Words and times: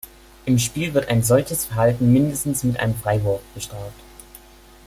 Im 0.47 0.57
Spiel 0.57 0.95
wird 0.95 1.09
ein 1.09 1.21
solches 1.21 1.65
Verhalten 1.67 2.11
mindestens 2.11 2.63
mit 2.63 2.79
einem 2.79 2.95
Freiwurf 2.95 3.43
bestraft. 3.53 3.99